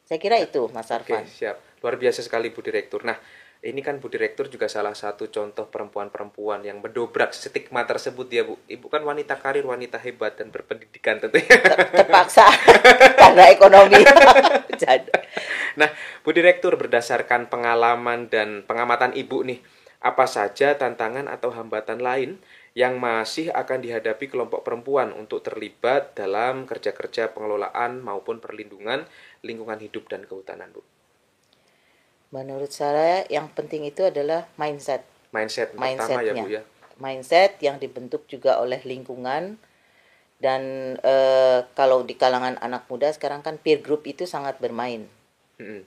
[0.09, 1.57] saya kira itu Mas Oke, Arfan siap.
[1.81, 3.01] Luar biasa sekali Bu Direktur.
[3.01, 3.17] Nah,
[3.65, 8.61] ini kan Bu Direktur juga salah satu contoh perempuan-perempuan yang mendobrak stigma tersebut ya Bu.
[8.69, 11.49] Ibu kan wanita karir, wanita hebat dan berpendidikan tentunya.
[11.49, 12.45] Ter- terpaksa
[13.25, 14.05] karena ekonomi
[15.81, 15.89] Nah,
[16.21, 19.59] Bu Direktur berdasarkan pengalaman dan pengamatan Ibu nih,
[20.03, 22.31] apa saja tantangan atau hambatan lain
[22.75, 29.07] yang masih akan dihadapi kelompok perempuan untuk terlibat dalam kerja-kerja pengelolaan maupun perlindungan
[29.47, 30.83] lingkungan hidup dan kehutanan, Bu?
[32.33, 36.63] menurut saya yang penting itu adalah mindset Mindset, pertama ya, Bu ya.
[37.01, 39.57] mindset yang dibentuk juga oleh lingkungan
[40.43, 40.63] Dan
[40.99, 45.07] eh, kalau di kalangan anak muda sekarang kan peer group itu sangat bermain.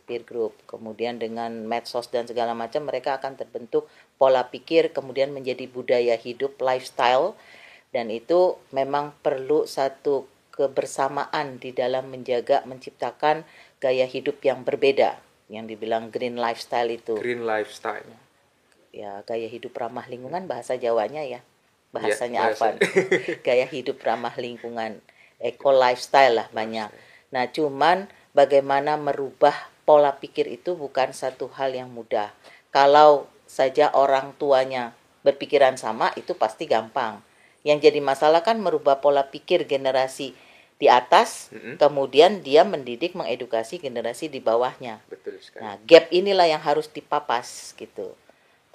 [0.05, 0.55] Peer group.
[0.65, 3.85] Kemudian dengan medsos dan segala macam mereka akan terbentuk
[4.15, 7.35] pola pikir kemudian menjadi budaya hidup, lifestyle.
[7.91, 13.43] Dan itu memang perlu satu kebersamaan di dalam menjaga menciptakan
[13.79, 15.15] gaya hidup yang berbeda.
[15.47, 17.15] Yang dibilang green lifestyle itu.
[17.15, 18.07] Green lifestyle.
[18.95, 21.43] ya gaya hidup ramah lingkungan bahasa Jawanya ya.
[21.91, 22.75] Bahasanya Ya, bahasa.
[22.75, 22.79] apa
[23.47, 25.03] gaya hidup ramah lingkungan.
[25.35, 26.87] Eco lifestyle lah banyak.
[27.31, 29.55] Nah cuman bagaimana merubah
[29.87, 32.35] pola pikir itu bukan satu hal yang mudah
[32.69, 34.91] kalau saja orang tuanya
[35.23, 37.23] berpikiran sama itu pasti gampang
[37.65, 40.35] yang jadi masalah kan merubah pola pikir generasi
[40.75, 41.79] di atas Mm-mm.
[41.79, 45.63] kemudian dia mendidik mengedukasi generasi di bawahnya Betul sekali.
[45.63, 48.11] Nah, gap inilah yang harus dipapas gitu.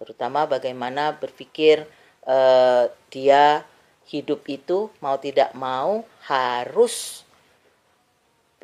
[0.01, 1.85] Terutama bagaimana berpikir
[2.25, 3.69] eh, dia
[4.09, 7.23] hidup itu mau tidak mau harus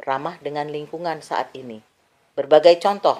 [0.00, 1.80] ramah dengan lingkungan saat ini.
[2.36, 3.16] Berbagai contoh,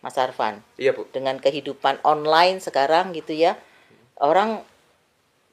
[0.00, 1.04] Mas Arfan, Iya, Bu.
[1.12, 3.60] dengan kehidupan online sekarang gitu ya.
[4.18, 4.64] Orang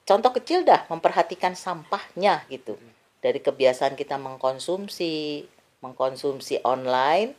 [0.08, 2.80] contoh kecil dah memperhatikan sampahnya gitu.
[3.20, 5.44] Dari kebiasaan kita mengkonsumsi,
[5.82, 7.34] mengkonsumsi online,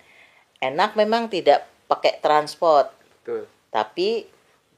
[0.59, 2.91] enak memang tidak pakai transport,
[3.23, 3.47] Betul.
[3.71, 4.27] tapi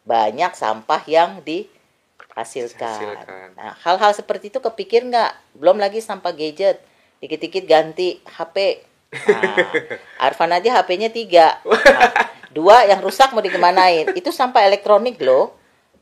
[0.05, 3.25] banyak sampah yang dihasilkan.
[3.25, 3.49] Dihasilkan.
[3.57, 5.57] Nah, hal-hal seperti itu kepikir nggak?
[5.57, 6.81] Belum lagi sampah gadget,
[7.23, 8.85] dikit-dikit ganti HP.
[9.09, 9.57] Nah,
[10.21, 14.13] Arfan aja HP-nya tiga, Nah, dua yang rusak mau dikemanain?
[14.13, 15.57] Itu sampah elektronik loh.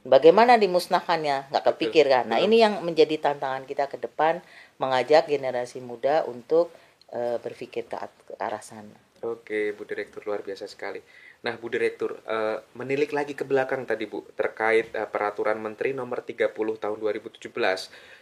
[0.07, 1.51] Bagaimana dimusnahkannya?
[1.51, 2.31] Nggak kepikir kan?
[2.31, 4.39] Nah, ini yang menjadi tantangan kita ke depan,
[4.79, 6.71] mengajak generasi muda untuk
[7.11, 7.99] eh, berpikir ke,
[8.39, 8.95] arah sana.
[9.27, 11.03] Oke, Bu Direktur luar biasa sekali.
[11.43, 16.23] Nah, Bu Direktur, eh, menilik lagi ke belakang tadi, Bu, terkait eh, peraturan Menteri nomor
[16.23, 17.51] 30 tahun 2017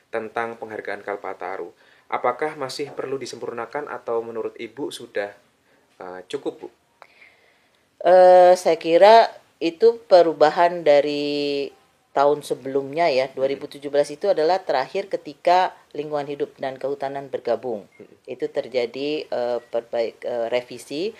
[0.08, 1.68] tentang penghargaan Kalpataru.
[2.08, 5.32] Apakah masih perlu disempurnakan atau menurut Ibu sudah
[6.00, 6.68] eh, cukup, Bu?
[8.04, 11.72] Eh, saya kira itu perubahan dari
[12.14, 13.26] tahun sebelumnya ya.
[13.34, 13.82] 2017
[14.14, 17.90] itu adalah terakhir ketika lingkungan hidup dan kehutanan bergabung.
[18.24, 21.16] Itu terjadi eh, perbaik eh, revisi.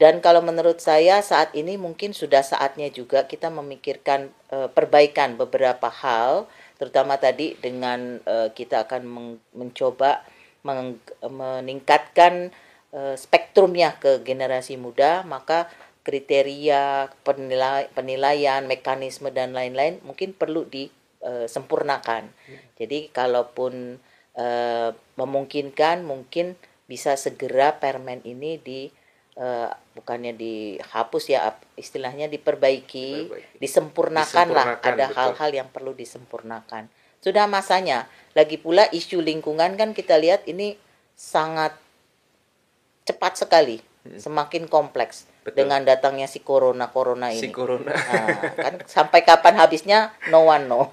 [0.00, 5.92] Dan kalau menurut saya saat ini mungkin sudah saatnya juga kita memikirkan eh, perbaikan beberapa
[5.92, 6.48] hal
[6.80, 9.02] terutama tadi dengan eh, kita akan
[9.52, 10.24] mencoba
[10.64, 12.48] meng- meningkatkan
[12.96, 15.68] eh, spektrumnya ke generasi muda maka
[16.00, 22.32] kriteria penilai, penilaian mekanisme dan lain-lain mungkin perlu disempurnakan
[22.80, 24.00] jadi kalaupun
[24.40, 24.90] eh,
[25.20, 26.56] memungkinkan mungkin
[26.88, 28.88] bisa segera permen ini di
[29.34, 31.40] eh, bukannya dihapus ya
[31.74, 33.58] istilahnya diperbaiki, Diperbaiki.
[33.58, 36.90] disempurnakan lah ada hal-hal yang perlu disempurnakan
[37.20, 40.80] sudah masanya lagi pula isu lingkungan kan kita lihat ini
[41.12, 41.76] sangat
[43.04, 43.78] cepat sekali
[44.16, 45.48] semakin kompleks Hmm.
[45.48, 45.56] Betul.
[45.64, 47.96] dengan datangnya si corona corona ini Si Corona.
[47.96, 48.28] Nah,
[48.60, 50.92] kan sampai kapan habisnya no one know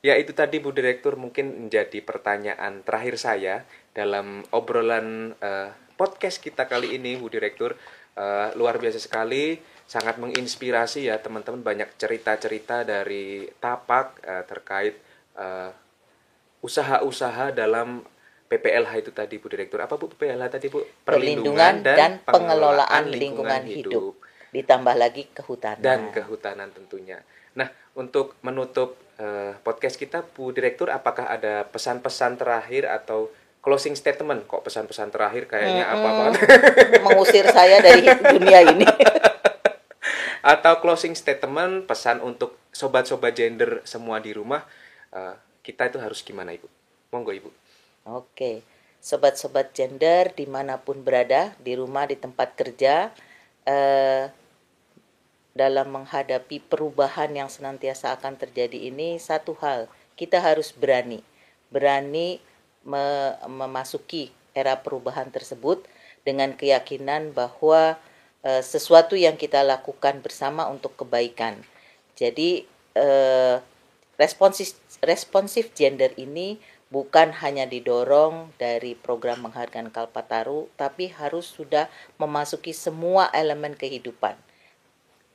[0.00, 5.68] Ya itu tadi Bu Direktur mungkin menjadi pertanyaan terakhir saya dalam obrolan eh,
[6.00, 7.76] podcast kita kali ini Bu Direktur.
[8.16, 14.96] Eh, luar biasa sekali sangat menginspirasi ya teman-teman banyak cerita-cerita dari Tapak eh, terkait
[15.36, 15.70] eh,
[16.64, 18.00] usaha-usaha dalam
[18.48, 19.84] PPLH itu tadi Bu Direktur.
[19.84, 20.80] Apa Bu PPLH tadi Bu?
[21.04, 24.16] Perlindungan dan, pengelolaan lingkungan hidup.
[24.56, 25.84] Ditambah lagi kehutanan.
[25.84, 27.20] Dan kehutanan tentunya.
[27.54, 33.28] Nah, untuk menutup eh, podcast kita, Bu Direktur, apakah ada pesan-pesan terakhir atau
[33.60, 34.48] closing statement?
[34.48, 36.40] Kok pesan-pesan terakhir kayaknya apa banget?
[37.06, 38.04] mengusir saya dari
[38.36, 38.88] dunia ini
[40.40, 44.64] atau closing statement, pesan untuk sobat-sobat gender semua di rumah,
[45.12, 46.68] eh, kita itu harus gimana, Ibu?
[47.12, 47.50] Monggo, Ibu.
[48.08, 48.64] Oke,
[49.04, 53.12] sobat-sobat gender di mana pun berada, di rumah, di tempat kerja,
[53.68, 54.32] eh,
[55.52, 61.20] dalam menghadapi perubahan yang senantiasa akan terjadi ini, satu hal, kita harus berani.
[61.68, 62.40] Berani
[62.86, 65.84] me- memasuki era perubahan tersebut
[66.26, 67.96] dengan keyakinan bahwa
[68.40, 71.60] eh, sesuatu yang kita lakukan bersama untuk kebaikan.
[72.16, 72.64] Jadi,
[72.96, 73.56] eh,
[74.20, 76.60] responsif responsif gender ini
[76.92, 81.88] bukan hanya didorong dari program penghargaan Kalpataru tapi harus sudah
[82.20, 84.36] memasuki semua elemen kehidupan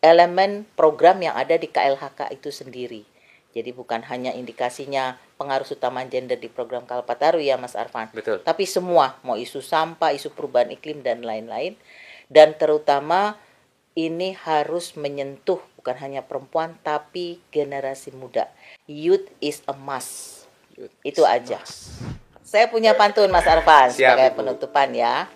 [0.06, 3.02] elemen program yang ada di KLHK itu sendiri
[3.56, 8.43] jadi bukan hanya indikasinya pengaruh utama gender di program Kalpataru ya Mas Arfan Betul.
[8.43, 11.80] tapi semua mau isu sampah isu perubahan iklim dan lain-lain
[12.28, 13.39] dan terutama
[13.95, 18.51] ini harus menyentuh bukan hanya perempuan tapi generasi muda.
[18.91, 20.43] Youth is a must.
[21.06, 21.64] Itu aja.
[22.43, 24.38] Saya punya pantun Mas Arfan Siap, sebagai Ibu.
[24.43, 25.32] penutupan ya.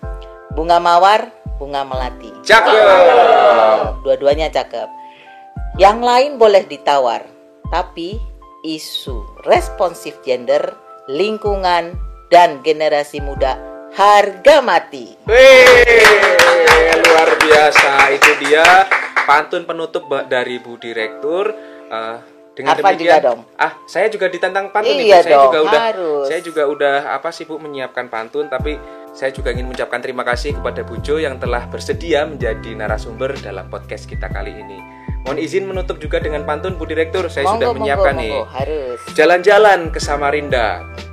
[0.52, 2.36] Bunga mawar, bunga melati.
[2.44, 4.04] Cakep.
[4.04, 4.92] Dua-duanya cakep.
[5.80, 7.24] Yang lain boleh ditawar,
[7.70, 8.20] tapi
[8.62, 10.76] isu responsif gender,
[11.08, 11.96] lingkungan,
[12.30, 13.58] dan generasi muda
[13.96, 15.18] harga mati.
[15.26, 18.86] Wih, luar biasa itu dia
[19.26, 21.50] pantun penutup dari Bu Direktur.
[21.90, 22.18] Eh,
[22.54, 23.40] dengan Arfan demikian, juga dong.
[23.56, 25.24] ah saya juga ditantang pantun Iya Bu.
[25.24, 26.24] saya dong, juga udah, harus.
[26.28, 28.76] saya juga udah apa sih Bu menyiapkan pantun, tapi
[29.16, 33.72] saya juga ingin mengucapkan terima kasih kepada Bu Jo yang telah bersedia menjadi narasumber dalam
[33.72, 34.99] podcast kita kali ini.
[35.20, 38.32] Mohon izin menutup juga dengan pantun Bu Direktur, saya sudah Monggo, menyiapkan monggo, nih.
[38.40, 39.00] monggo, harus.
[39.14, 40.68] Jalan-jalan ke Samarinda.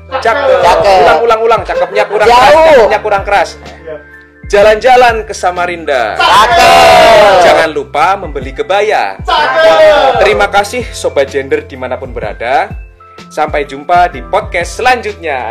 [0.07, 0.63] Cakep.
[0.63, 0.99] Cakep.
[1.03, 1.61] Ulang, ulang, ulang.
[1.67, 2.39] Cakepnya kurang Jauh.
[2.39, 2.63] keras.
[2.71, 3.51] Cakepnya kurang keras.
[4.47, 6.03] Jalan-jalan ke Samarinda.
[6.15, 7.43] Cakep.
[7.43, 9.19] Jangan lupa membeli kebaya.
[10.23, 12.71] Terima kasih Sobat Gender di mana pun berada.
[13.27, 15.51] Sampai jumpa di podcast selanjutnya.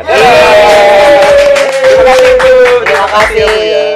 [1.83, 2.53] Terima kasih Bu.
[2.87, 3.94] Terima kasih.